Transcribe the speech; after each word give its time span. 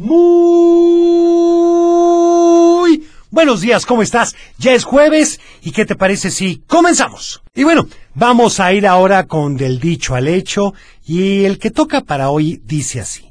Muy 0.00 0.14
buenos 3.32 3.60
días, 3.60 3.84
¿cómo 3.84 4.02
estás? 4.02 4.36
Ya 4.56 4.72
es 4.72 4.84
jueves 4.84 5.40
y 5.60 5.72
¿qué 5.72 5.84
te 5.84 5.96
parece 5.96 6.30
si 6.30 6.62
comenzamos? 6.68 7.42
Y 7.52 7.64
bueno, 7.64 7.88
vamos 8.14 8.60
a 8.60 8.72
ir 8.72 8.86
ahora 8.86 9.26
con 9.26 9.56
del 9.56 9.80
dicho 9.80 10.14
al 10.14 10.28
hecho 10.28 10.72
y 11.04 11.46
el 11.46 11.58
que 11.58 11.72
toca 11.72 12.02
para 12.02 12.30
hoy 12.30 12.62
dice 12.64 13.00
así. 13.00 13.27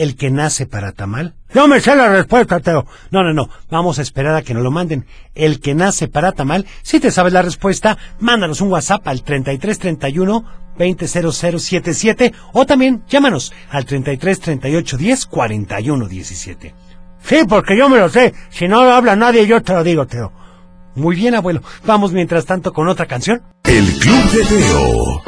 El 0.00 0.16
que 0.16 0.30
nace 0.30 0.64
para 0.64 0.92
tamal. 0.92 1.34
No 1.52 1.68
me 1.68 1.78
sé 1.78 1.94
la 1.94 2.08
respuesta, 2.08 2.58
Teo. 2.60 2.86
No, 3.10 3.22
no, 3.22 3.34
no. 3.34 3.50
Vamos 3.68 3.98
a 3.98 4.02
esperar 4.02 4.34
a 4.34 4.40
que 4.40 4.54
nos 4.54 4.62
lo 4.62 4.70
manden. 4.70 5.04
El 5.34 5.60
que 5.60 5.74
nace 5.74 6.08
para 6.08 6.32
tamal. 6.32 6.64
Si 6.80 7.00
te 7.00 7.10
sabes 7.10 7.34
la 7.34 7.42
respuesta, 7.42 7.98
mándanos 8.18 8.62
un 8.62 8.72
WhatsApp 8.72 9.06
al 9.06 9.22
3331 9.22 10.44
200077 10.78 12.32
o 12.54 12.64
también 12.64 13.02
llámanos 13.10 13.52
al 13.68 13.84
33 13.84 14.40
38 14.40 14.96
10 14.96 15.26
41 15.26 16.08
17. 16.08 16.74
Sí, 17.22 17.36
porque 17.46 17.76
yo 17.76 17.90
me 17.90 17.98
lo 17.98 18.08
sé. 18.08 18.32
Si 18.48 18.68
no 18.68 18.80
habla 18.80 19.16
nadie, 19.16 19.46
yo 19.46 19.60
te 19.60 19.74
lo 19.74 19.84
digo, 19.84 20.06
Teo. 20.06 20.32
Muy 20.94 21.14
bien, 21.14 21.34
abuelo. 21.34 21.60
Vamos 21.84 22.12
mientras 22.12 22.46
tanto 22.46 22.72
con 22.72 22.88
otra 22.88 23.04
canción. 23.04 23.42
El 23.64 23.84
Club 23.98 24.30
de 24.30 24.44
Teo. 24.46 25.22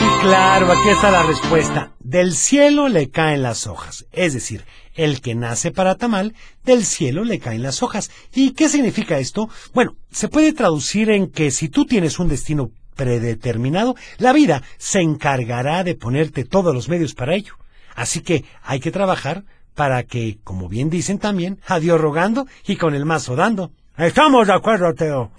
Y 0.00 0.20
claro, 0.22 0.72
aquí 0.72 0.88
está 0.88 1.12
la 1.12 1.22
respuesta. 1.22 1.92
Del 2.10 2.34
cielo 2.34 2.88
le 2.88 3.08
caen 3.08 3.42
las 3.42 3.68
hojas. 3.68 4.04
Es 4.10 4.32
decir, 4.32 4.64
el 4.96 5.20
que 5.20 5.36
nace 5.36 5.70
para 5.70 5.94
tamal, 5.94 6.34
del 6.64 6.84
cielo 6.84 7.22
le 7.22 7.38
caen 7.38 7.62
las 7.62 7.84
hojas. 7.84 8.10
¿Y 8.34 8.50
qué 8.50 8.68
significa 8.68 9.18
esto? 9.18 9.48
Bueno, 9.74 9.94
se 10.10 10.26
puede 10.26 10.52
traducir 10.52 11.08
en 11.08 11.30
que 11.30 11.52
si 11.52 11.68
tú 11.68 11.86
tienes 11.86 12.18
un 12.18 12.26
destino 12.26 12.72
predeterminado, 12.96 13.94
la 14.18 14.32
vida 14.32 14.64
se 14.76 14.98
encargará 14.98 15.84
de 15.84 15.94
ponerte 15.94 16.44
todos 16.44 16.74
los 16.74 16.88
medios 16.88 17.14
para 17.14 17.36
ello. 17.36 17.54
Así 17.94 18.22
que 18.22 18.44
hay 18.64 18.80
que 18.80 18.90
trabajar 18.90 19.44
para 19.76 20.02
que, 20.02 20.38
como 20.42 20.68
bien 20.68 20.90
dicen 20.90 21.20
también, 21.20 21.60
a 21.64 21.78
Dios 21.78 22.00
rogando 22.00 22.48
y 22.66 22.74
con 22.74 22.96
el 22.96 23.06
mazo 23.06 23.36
dando. 23.36 23.70
Estamos 23.96 24.48
de 24.48 24.54
acuerdo, 24.54 24.92
Teo. 24.94 25.30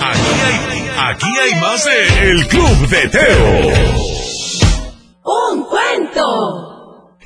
Aquí 0.00 0.30
hay, 0.46 0.88
aquí 0.96 1.26
hay 1.26 1.60
más 1.60 1.84
de 1.84 2.30
El 2.30 2.48
Club 2.48 2.88
de 2.88 3.08
Teo. 3.08 4.09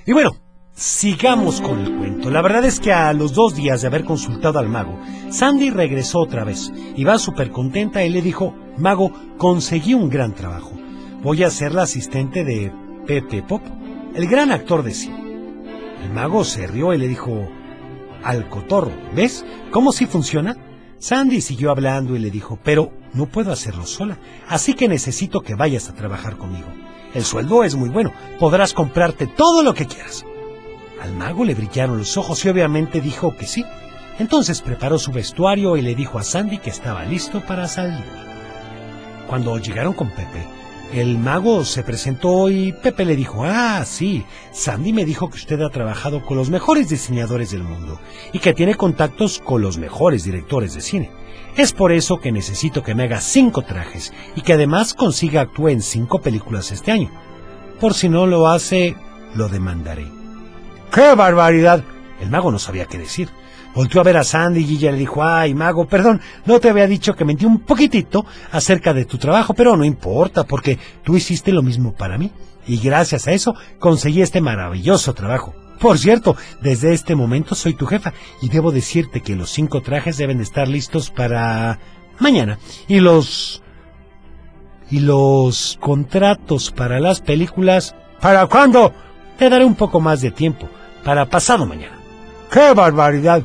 Y 0.06 0.12
bueno, 0.12 0.36
sigamos 0.74 1.60
con 1.62 1.80
el 1.80 1.96
cuento. 1.96 2.30
La 2.30 2.42
verdad 2.42 2.64
es 2.64 2.78
que 2.78 2.92
a 2.92 3.12
los 3.14 3.32
dos 3.32 3.54
días 3.54 3.80
de 3.80 3.86
haber 3.86 4.04
consultado 4.04 4.58
al 4.58 4.68
mago, 4.68 5.00
Sandy 5.30 5.70
regresó 5.70 6.20
otra 6.20 6.44
vez. 6.44 6.70
y 6.96 7.04
va 7.04 7.18
súper 7.18 7.50
contenta 7.50 8.04
y 8.04 8.10
le 8.10 8.20
dijo, 8.20 8.54
Mago, 8.76 9.12
conseguí 9.38 9.94
un 9.94 10.10
gran 10.10 10.34
trabajo. 10.34 10.72
Voy 11.22 11.42
a 11.42 11.50
ser 11.50 11.72
la 11.72 11.82
asistente 11.82 12.44
de 12.44 12.70
Pepe 13.06 13.42
Pop, 13.42 13.62
el 14.14 14.26
gran 14.26 14.50
actor 14.50 14.82
de 14.82 14.92
cine. 14.92 15.24
El 16.02 16.10
mago 16.10 16.44
se 16.44 16.66
rió 16.66 16.92
y 16.92 16.98
le 16.98 17.08
dijo, 17.08 17.48
al 18.22 18.48
cotorro, 18.50 18.92
¿ves 19.14 19.44
cómo 19.70 19.90
sí 19.90 20.04
funciona? 20.04 20.56
Sandy 20.98 21.40
siguió 21.40 21.70
hablando 21.70 22.14
y 22.14 22.18
le 22.18 22.30
dijo, 22.30 22.58
pero 22.62 22.92
no 23.14 23.26
puedo 23.26 23.52
hacerlo 23.52 23.86
sola, 23.86 24.18
así 24.48 24.74
que 24.74 24.88
necesito 24.88 25.40
que 25.40 25.54
vayas 25.54 25.88
a 25.88 25.94
trabajar 25.94 26.36
conmigo. 26.36 26.68
El 27.14 27.24
sueldo 27.24 27.62
es 27.62 27.76
muy 27.76 27.88
bueno, 27.88 28.12
podrás 28.40 28.74
comprarte 28.74 29.28
todo 29.28 29.62
lo 29.62 29.72
que 29.72 29.86
quieras. 29.86 30.26
Al 31.00 31.12
mago 31.12 31.44
le 31.44 31.54
brillaron 31.54 31.98
los 31.98 32.16
ojos 32.16 32.44
y 32.44 32.48
obviamente 32.48 33.00
dijo 33.00 33.36
que 33.36 33.46
sí. 33.46 33.64
Entonces 34.18 34.60
preparó 34.62 34.98
su 34.98 35.12
vestuario 35.12 35.76
y 35.76 35.82
le 35.82 35.94
dijo 35.94 36.18
a 36.18 36.24
Sandy 36.24 36.58
que 36.58 36.70
estaba 36.70 37.04
listo 37.04 37.40
para 37.40 37.68
salir. 37.68 38.04
Cuando 39.28 39.58
llegaron 39.58 39.92
con 39.92 40.10
Pepe, 40.10 40.46
el 40.92 41.18
mago 41.18 41.64
se 41.64 41.82
presentó 41.82 42.48
y 42.50 42.72
Pepe 42.72 43.04
le 43.04 43.16
dijo, 43.16 43.44
ah, 43.44 43.84
sí, 43.84 44.24
Sandy 44.52 44.92
me 44.92 45.04
dijo 45.04 45.28
que 45.28 45.36
usted 45.36 45.60
ha 45.60 45.70
trabajado 45.70 46.24
con 46.24 46.36
los 46.36 46.50
mejores 46.50 46.88
diseñadores 46.88 47.50
del 47.50 47.64
mundo 47.64 48.00
y 48.32 48.38
que 48.38 48.54
tiene 48.54 48.74
contactos 48.76 49.40
con 49.40 49.62
los 49.62 49.78
mejores 49.78 50.24
directores 50.24 50.74
de 50.74 50.80
cine. 50.80 51.10
Es 51.56 51.72
por 51.72 51.92
eso 51.92 52.18
que 52.18 52.32
necesito 52.32 52.82
que 52.82 52.94
me 52.94 53.04
haga 53.04 53.20
cinco 53.20 53.62
trajes 53.62 54.12
y 54.34 54.42
que 54.42 54.52
además 54.52 54.94
consiga 54.94 55.40
actuar 55.40 55.72
en 55.72 55.82
cinco 55.82 56.20
películas 56.20 56.72
este 56.72 56.92
año. 56.92 57.10
Por 57.80 57.94
si 57.94 58.08
no 58.08 58.26
lo 58.26 58.48
hace, 58.48 58.96
lo 59.34 59.48
demandaré. 59.48 60.06
¡Qué 60.92 61.14
barbaridad! 61.14 61.82
El 62.20 62.30
mago 62.30 62.50
no 62.50 62.58
sabía 62.58 62.86
qué 62.86 62.98
decir. 62.98 63.28
Volteó 63.74 64.00
a 64.00 64.04
ver 64.04 64.16
a 64.16 64.24
Sandy 64.24 64.64
y 64.64 64.76
ella 64.76 64.92
le 64.92 64.98
dijo, 64.98 65.24
ay, 65.24 65.52
mago, 65.52 65.86
perdón, 65.86 66.20
no 66.46 66.60
te 66.60 66.70
había 66.70 66.86
dicho 66.86 67.14
que 67.14 67.24
mentí 67.24 67.44
un 67.44 67.60
poquitito 67.60 68.24
acerca 68.52 68.94
de 68.94 69.04
tu 69.04 69.18
trabajo, 69.18 69.52
pero 69.52 69.76
no 69.76 69.84
importa, 69.84 70.44
porque 70.44 70.78
tú 71.02 71.16
hiciste 71.16 71.52
lo 71.52 71.62
mismo 71.62 71.92
para 71.92 72.16
mí. 72.16 72.30
Y 72.66 72.78
gracias 72.78 73.26
a 73.26 73.32
eso 73.32 73.54
conseguí 73.78 74.22
este 74.22 74.40
maravilloso 74.40 75.12
trabajo. 75.12 75.54
Por 75.80 75.98
cierto, 75.98 76.36
desde 76.62 76.92
este 76.92 77.16
momento 77.16 77.54
soy 77.54 77.74
tu 77.74 77.86
jefa 77.86 78.14
y 78.40 78.48
debo 78.48 78.70
decirte 78.70 79.20
que 79.20 79.34
los 79.34 79.50
cinco 79.50 79.82
trajes 79.82 80.16
deben 80.16 80.38
de 80.38 80.44
estar 80.44 80.68
listos 80.68 81.10
para 81.10 81.78
mañana. 82.20 82.58
Y 82.88 83.00
los... 83.00 83.60
Y 84.90 85.00
los 85.00 85.78
contratos 85.80 86.70
para 86.70 87.00
las 87.00 87.20
películas... 87.20 87.96
¿Para 88.20 88.46
cuándo? 88.46 88.92
Te 89.36 89.50
daré 89.50 89.64
un 89.64 89.74
poco 89.74 90.00
más 90.00 90.20
de 90.20 90.30
tiempo, 90.30 90.68
para 91.02 91.26
pasado 91.26 91.66
mañana. 91.66 91.98
¡Qué 92.50 92.72
barbaridad! 92.72 93.42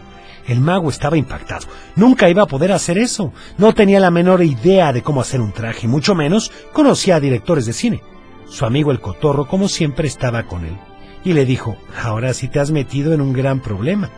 El 0.50 0.62
mago 0.62 0.90
estaba 0.90 1.16
impactado. 1.16 1.68
Nunca 1.96 2.28
iba 2.28 2.42
a 2.42 2.48
poder 2.48 2.72
hacer 2.72 2.98
eso. 2.98 3.32
No 3.60 3.76
tenía 3.76 4.00
la 4.00 4.10
menor 4.10 4.42
idea 4.42 4.92
de 4.92 5.04
cómo 5.04 5.22
hacer 5.22 5.42
un 5.42 5.52
traje, 5.52 5.88
mucho 5.88 6.16
menos 6.16 6.52
conocía 6.74 7.18
a 7.18 7.20
directores 7.20 7.68
de 7.68 7.74
cine. 7.74 8.02
Su 8.48 8.66
amigo 8.66 8.92
el 8.92 9.00
cotorro, 9.00 9.48
como 9.48 9.68
siempre, 9.68 10.08
estaba 10.08 10.48
con 10.48 10.66
él. 10.66 10.76
Y 11.24 11.34
le 11.34 11.46
dijo, 11.46 11.78
ahora 12.04 12.34
sí 12.34 12.48
te 12.48 12.60
has 12.60 12.72
metido 12.72 13.14
en 13.14 13.22
un 13.22 13.32
gran 13.32 13.60
problema. 13.60 14.10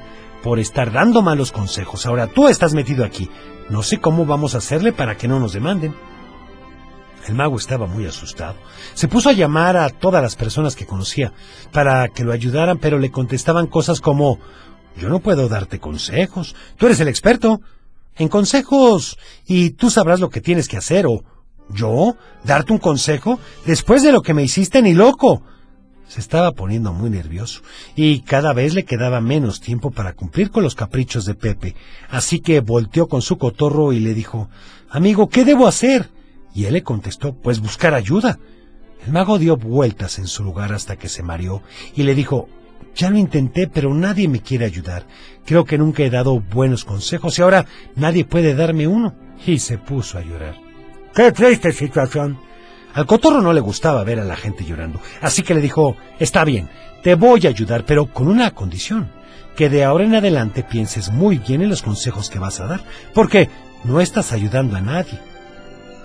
Por 0.42 0.58
estar 0.58 0.94
dando 0.94 1.22
malos 1.22 1.52
consejos. 1.52 2.06
Ahora 2.06 2.28
tú 2.28 2.48
estás 2.48 2.74
metido 2.74 3.04
aquí. 3.04 3.30
No 3.70 3.84
sé 3.84 4.00
cómo 4.00 4.26
vamos 4.26 4.56
a 4.56 4.60
hacerle 4.60 4.94
para 4.94 5.18
que 5.18 5.28
no 5.28 5.38
nos 5.38 5.52
demanden. 5.52 5.94
El 7.28 7.36
mago 7.36 7.58
estaba 7.58 7.88
muy 7.88 8.06
asustado. 8.06 8.56
Se 8.94 9.10
puso 9.10 9.30
a 9.30 9.34
llamar 9.34 9.76
a 9.76 9.90
todas 9.90 10.24
las 10.24 10.38
personas 10.38 10.78
que 10.78 10.86
conocía 10.86 11.34
para 11.74 12.08
que 12.08 12.24
lo 12.24 12.32
ayudaran, 12.32 12.78
pero 12.78 13.00
le 13.00 13.12
contestaban 13.12 13.68
cosas 13.68 14.00
como 14.00 14.40
yo 14.98 15.10
no 15.10 15.20
puedo 15.20 15.48
darte 15.48 15.80
consejos. 15.80 16.56
Tú 16.78 16.86
eres 16.86 17.00
el 17.00 17.08
experto 17.08 17.62
en 18.18 18.28
consejos 18.28 19.18
y 19.46 19.72
tú 19.72 19.90
sabrás 19.90 20.20
lo 20.20 20.30
que 20.30 20.42
tienes 20.42 20.68
que 20.68 20.78
hacer 20.78 21.06
o 21.08 21.24
yo 21.70 22.16
darte 22.44 22.74
un 22.74 22.80
consejo 22.80 23.40
después 23.66 24.04
de 24.04 24.12
lo 24.12 24.22
que 24.22 24.34
me 24.34 24.44
hiciste 24.44 24.82
ni 24.82 24.94
loco. 24.94 25.44
Se 26.08 26.20
estaba 26.20 26.52
poniendo 26.52 26.92
muy 26.92 27.10
nervioso 27.10 27.62
y 27.96 28.22
cada 28.22 28.52
vez 28.52 28.74
le 28.74 28.84
quedaba 28.84 29.22
menos 29.22 29.62
tiempo 29.62 29.92
para 29.92 30.14
cumplir 30.14 30.52
con 30.52 30.62
los 30.62 30.76
caprichos 30.76 31.26
de 31.26 31.36
Pepe. 31.36 31.76
Así 32.10 32.42
que 32.42 32.60
volteó 32.60 33.08
con 33.08 33.22
su 33.22 33.38
cotorro 33.38 33.94
y 33.94 34.02
le 34.02 34.14
dijo, 34.14 34.50
Amigo, 34.90 35.30
¿qué 35.30 35.46
debo 35.46 35.68
hacer? 35.68 36.10
Y 36.54 36.66
él 36.66 36.74
le 36.74 36.84
contestó, 36.84 37.34
pues 37.34 37.62
buscar 37.62 37.94
ayuda. 37.94 38.40
El 39.06 39.14
mago 39.14 39.40
dio 39.40 39.56
vueltas 39.56 40.20
en 40.20 40.28
su 40.28 40.44
lugar 40.44 40.74
hasta 40.74 40.98
que 40.98 41.08
se 41.08 41.24
mareó 41.24 41.64
y 41.96 42.04
le 42.04 42.14
dijo, 42.14 42.50
ya 42.96 43.10
lo 43.10 43.18
intenté, 43.18 43.68
pero 43.68 43.94
nadie 43.94 44.28
me 44.28 44.42
quiere 44.42 44.66
ayudar. 44.66 45.06
Creo 45.46 45.66
que 45.66 45.78
nunca 45.78 46.04
he 46.04 46.10
dado 46.10 46.40
buenos 46.40 46.86
consejos 46.86 47.38
y 47.38 47.42
ahora 47.42 47.66
nadie 47.96 48.26
puede 48.26 48.56
darme 48.56 48.88
uno. 48.88 49.16
Y 49.46 49.60
se 49.60 49.78
puso 49.78 50.18
a 50.18 50.22
llorar. 50.22 50.56
¡Qué 51.16 51.32
triste 51.32 51.72
situación! 51.72 52.38
Al 52.94 53.06
cotorro 53.06 53.42
no 53.42 53.54
le 53.54 53.62
gustaba 53.62 54.04
ver 54.04 54.20
a 54.20 54.26
la 54.26 54.36
gente 54.36 54.66
llorando, 54.66 55.00
así 55.22 55.44
que 55.44 55.54
le 55.54 55.62
dijo, 55.62 55.96
está 56.20 56.44
bien, 56.44 56.70
te 57.04 57.16
voy 57.16 57.46
a 57.46 57.50
ayudar, 57.50 57.86
pero 57.86 58.08
con 58.08 58.28
una 58.28 58.52
condición, 58.52 59.10
que 59.56 59.70
de 59.70 59.84
ahora 59.86 60.04
en 60.04 60.16
adelante 60.16 60.64
pienses 60.64 61.10
muy 61.10 61.38
bien 61.38 61.62
en 61.62 61.70
los 61.70 61.84
consejos 61.84 62.30
que 62.30 62.40
vas 62.40 62.60
a 62.60 62.68
dar, 62.68 62.84
porque 63.14 63.50
no 63.86 64.02
estás 64.02 64.34
ayudando 64.34 64.76
a 64.76 64.82
nadie. 64.82 65.20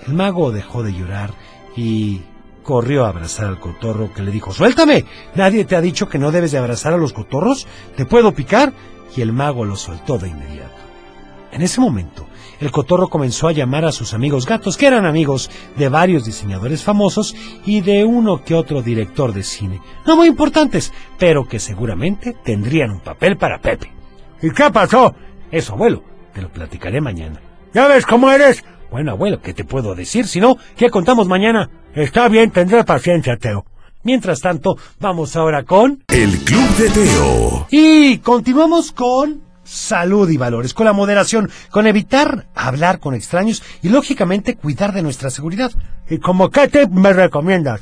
El 0.07 0.15
mago 0.15 0.53
dejó 0.53 0.85
de 0.85 0.93
llorar 0.93 1.33
y 1.77 2.23
corrió 2.67 3.05
a 3.05 3.11
abrazar 3.11 3.47
al 3.47 3.61
cotorro 3.61 4.13
que 4.13 4.23
le 4.23 4.33
dijo, 4.33 4.53
suéltame, 4.53 5.05
nadie 5.37 5.65
te 5.65 5.77
ha 5.77 5.81
dicho 5.81 6.09
que 6.09 6.19
no 6.19 6.33
debes 6.33 6.51
de 6.51 6.59
abrazar 6.59 6.93
a 6.93 6.97
los 6.97 7.13
cotorros, 7.13 7.69
te 7.97 8.07
puedo 8.07 8.33
picar, 8.33 8.73
y 9.17 9.21
el 9.21 9.33
mago 9.33 9.65
lo 9.65 9.77
soltó 9.77 10.19
de 10.19 10.29
inmediato. 10.29 10.75
En 11.53 11.63
ese 11.63 11.81
momento, 11.81 12.27
el 12.59 12.73
cotorro 12.73 13.09
comenzó 13.09 13.47
a 13.47 13.53
llamar 13.53 13.85
a 13.85 13.93
sus 13.93 14.15
amigos 14.15 14.47
gatos, 14.47 14.77
que 14.77 14.89
eran 14.89 15.07
amigos 15.07 15.49
de 15.77 15.89
varios 15.89 16.25
diseñadores 16.25 16.83
famosos 16.83 17.37
y 17.65 17.83
de 17.83 18.05
uno 18.05 18.43
que 18.43 18.57
otro 18.57 18.83
director 18.83 19.33
de 19.33 19.45
cine, 19.45 19.81
no 20.05 20.17
muy 20.17 20.27
importantes, 20.27 20.93
pero 21.19 21.47
que 21.47 21.61
seguramente 21.61 22.37
tendrían 22.45 22.91
un 22.91 23.01
papel 23.01 23.37
para 23.37 23.61
Pepe. 23.61 23.93
¿Y 24.43 24.51
qué 24.51 24.71
pasó? 24.73 25.15
Eso, 25.53 25.75
abuelo, 25.75 26.03
te 26.35 26.43
lo 26.43 26.49
platicaré 26.49 27.01
mañana. 27.01 27.41
¿Ya 27.73 27.87
ves 27.87 28.05
cómo 28.05 28.29
eres? 28.33 28.65
Bueno, 28.91 29.13
abuelo, 29.13 29.41
¿qué 29.41 29.55
te 29.55 29.65
puedo 29.65 29.95
decir? 29.95 30.27
Si 30.27 30.41
no, 30.41 30.57
¿qué 30.77 30.91
contamos 30.91 31.29
mañana? 31.29 31.71
Está 31.97 32.29
bien, 32.29 32.51
tendré 32.51 32.85
paciencia, 32.85 33.39
Teo. 33.39 33.65
Mientras 34.03 34.41
tanto, 34.41 34.77
vamos 35.01 35.35
ahora 35.35 35.63
con... 35.63 36.05
El 36.09 36.31
Club 36.41 36.69
de 36.77 36.91
Teo. 36.91 37.67
Y 37.71 38.19
continuamos 38.19 38.93
con 38.93 39.41
salud 39.65 40.29
y 40.29 40.37
valores, 40.37 40.75
con 40.75 40.85
la 40.85 40.93
moderación, 40.93 41.51
con 41.71 41.87
evitar 41.87 42.49
hablar 42.55 43.01
con 43.01 43.15
extraños 43.15 43.63
y 43.81 43.89
lógicamente 43.89 44.57
cuidar 44.57 44.93
de 44.93 45.01
nuestra 45.01 45.31
seguridad. 45.31 45.73
¿Y 46.11 46.19
como 46.19 46.51
qué 46.51 46.87
me 46.91 47.15
recomiendas? 47.15 47.81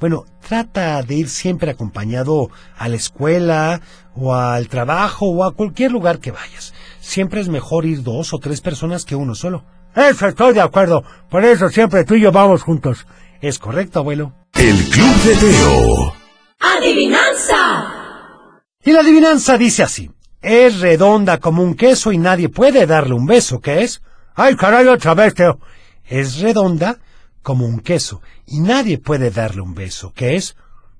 Bueno, 0.00 0.24
trata 0.40 1.00
de 1.04 1.14
ir 1.14 1.28
siempre 1.28 1.70
acompañado 1.70 2.50
a 2.76 2.88
la 2.88 2.96
escuela 2.96 3.80
o 4.16 4.34
al 4.34 4.66
trabajo 4.66 5.26
o 5.26 5.44
a 5.44 5.54
cualquier 5.54 5.92
lugar 5.92 6.18
que 6.18 6.32
vayas. 6.32 6.74
Siempre 6.98 7.40
es 7.40 7.48
mejor 7.48 7.86
ir 7.86 8.02
dos 8.02 8.34
o 8.34 8.40
tres 8.40 8.60
personas 8.60 9.04
que 9.04 9.14
uno 9.14 9.36
solo. 9.36 9.62
Eso 9.94 10.26
estoy 10.26 10.52
de 10.52 10.60
acuerdo. 10.60 11.04
Por 11.30 11.44
eso 11.44 11.68
siempre 11.68 12.04
tú 12.04 12.16
y 12.16 12.22
yo 12.22 12.32
vamos 12.32 12.64
juntos. 12.64 13.06
Es 13.42 13.58
correcto, 13.58 13.98
abuelo. 13.98 14.32
El 14.54 14.76
Club 14.88 15.16
de 15.24 15.34
Teo. 15.34 16.14
¡Adivinanza! 16.60 18.60
Y 18.84 18.92
la 18.92 19.00
adivinanza 19.00 19.58
dice 19.58 19.82
así. 19.82 20.12
Es 20.40 20.78
redonda 20.78 21.38
como 21.38 21.64
un 21.64 21.74
queso 21.74 22.12
y 22.12 22.18
nadie 22.18 22.48
puede 22.48 22.86
darle 22.86 23.14
un 23.14 23.26
beso. 23.26 23.60
¿Qué 23.60 23.82
es? 23.82 24.00
¡Ay, 24.36 24.54
caray, 24.54 24.86
otra 24.86 25.14
vez, 25.14 25.34
Teo! 25.34 25.58
Es 26.04 26.38
redonda 26.38 26.98
como 27.42 27.66
un 27.66 27.80
queso 27.80 28.22
y 28.46 28.60
nadie 28.60 28.98
puede 28.98 29.32
darle 29.32 29.62
un 29.62 29.74
beso. 29.74 30.12
¿Qué 30.14 30.36
es? 30.36 30.54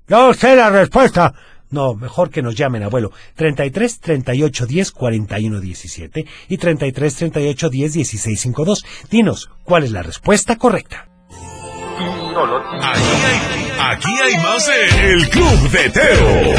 Yo 0.09 0.33
sé 0.33 0.57
la 0.57 0.69
respuesta. 0.69 1.33
No, 1.69 1.95
mejor 1.95 2.29
que 2.29 2.41
nos 2.41 2.55
llamen, 2.55 2.83
abuelo. 2.83 3.13
33 3.35 4.01
38 4.01 4.65
10 4.65 4.91
41 4.91 5.61
17 5.61 6.25
y 6.49 6.57
33 6.57 7.15
38 7.15 7.69
10 7.69 7.93
16 7.93 8.41
52. 8.41 8.85
Dinos, 9.09 9.49
¿cuál 9.63 9.85
es 9.85 9.91
la 9.91 10.03
respuesta 10.03 10.57
correcta? 10.57 11.07
Aquí 12.35 13.11
hay, 13.25 13.91
aquí 13.91 14.15
hay 14.23 14.37
más 14.37 14.65
de 14.65 15.11
El 15.11 15.29
Club 15.29 15.69
de 15.69 15.89
Teo. 15.91 16.53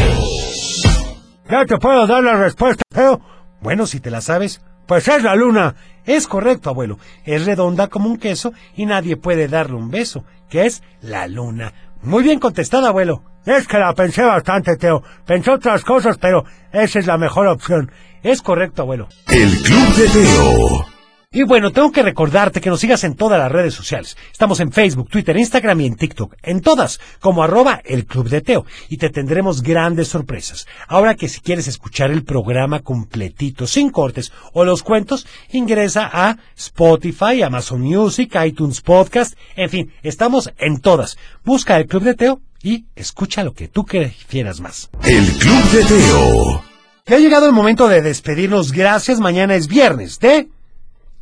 ¿Ya 1.50 1.64
te 1.66 1.78
puedo 1.78 2.06
dar 2.06 2.22
la 2.22 2.36
respuesta, 2.36 2.84
Teo? 2.88 3.20
Bueno, 3.60 3.84
si 3.86 3.98
te 3.98 4.12
la 4.12 4.20
sabes, 4.20 4.60
pues 4.86 5.08
es 5.08 5.24
la 5.24 5.34
luna. 5.34 5.74
Es 6.04 6.28
correcto, 6.28 6.70
abuelo. 6.70 6.98
Es 7.24 7.44
redonda 7.44 7.88
como 7.88 8.08
un 8.08 8.18
queso 8.18 8.52
y 8.76 8.86
nadie 8.86 9.16
puede 9.16 9.48
darle 9.48 9.74
un 9.74 9.90
beso, 9.90 10.24
que 10.48 10.66
es 10.66 10.82
la 11.00 11.26
luna. 11.26 11.72
Muy 12.02 12.22
bien 12.22 12.38
contestada, 12.38 12.90
abuelo. 12.90 13.24
Es 13.44 13.66
que 13.66 13.78
la 13.78 13.94
pensé 13.94 14.22
bastante, 14.22 14.76
Teo. 14.76 15.02
Pensé 15.26 15.50
otras 15.50 15.82
cosas, 15.82 16.18
pero 16.18 16.44
esa 16.72 17.00
es 17.00 17.06
la 17.06 17.18
mejor 17.18 17.48
opción. 17.48 17.90
Es 18.22 18.42
correcto, 18.42 18.82
abuelo. 18.82 19.08
El 19.26 19.50
Club 19.62 19.94
de 19.96 20.08
Teo. 20.08 20.93
Y 21.36 21.42
bueno, 21.42 21.72
tengo 21.72 21.90
que 21.90 22.04
recordarte 22.04 22.60
que 22.60 22.70
nos 22.70 22.78
sigas 22.78 23.02
en 23.02 23.16
todas 23.16 23.40
las 23.40 23.50
redes 23.50 23.74
sociales. 23.74 24.16
Estamos 24.30 24.60
en 24.60 24.70
Facebook, 24.70 25.08
Twitter, 25.10 25.36
Instagram 25.36 25.80
y 25.80 25.86
en 25.86 25.96
TikTok. 25.96 26.36
En 26.44 26.60
todas, 26.60 27.00
como 27.18 27.42
arroba 27.42 27.80
el 27.84 28.06
Club 28.06 28.28
de 28.28 28.40
Teo. 28.40 28.64
Y 28.88 28.98
te 28.98 29.10
tendremos 29.10 29.60
grandes 29.60 30.06
sorpresas. 30.06 30.68
Ahora 30.86 31.16
que 31.16 31.28
si 31.28 31.40
quieres 31.40 31.66
escuchar 31.66 32.12
el 32.12 32.22
programa 32.22 32.82
completito, 32.82 33.66
sin 33.66 33.90
cortes, 33.90 34.32
o 34.52 34.64
los 34.64 34.84
cuentos, 34.84 35.26
ingresa 35.50 36.08
a 36.12 36.36
Spotify, 36.56 37.42
Amazon 37.42 37.80
Music, 37.80 38.32
iTunes 38.46 38.80
Podcast, 38.80 39.36
en 39.56 39.70
fin, 39.70 39.92
estamos 40.04 40.52
en 40.58 40.78
todas. 40.78 41.18
Busca 41.44 41.76
el 41.76 41.88
Club 41.88 42.04
de 42.04 42.14
Teo 42.14 42.40
y 42.62 42.84
escucha 42.94 43.42
lo 43.42 43.54
que 43.54 43.66
tú 43.66 43.84
quieras 43.84 44.60
más. 44.60 44.88
El 45.02 45.26
Club 45.32 45.64
de 45.72 45.84
Teo. 45.84 46.64
Ya 47.06 47.16
ha 47.16 47.18
llegado 47.18 47.46
el 47.46 47.52
momento 47.52 47.88
de 47.88 48.02
despedirnos. 48.02 48.70
Gracias. 48.70 49.18
Mañana 49.18 49.56
es 49.56 49.66
viernes 49.66 50.20
de 50.20 50.48